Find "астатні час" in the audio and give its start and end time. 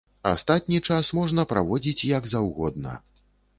0.29-1.11